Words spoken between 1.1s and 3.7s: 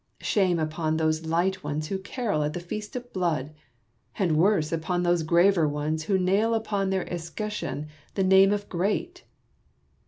light ones who carol at the feast of blood!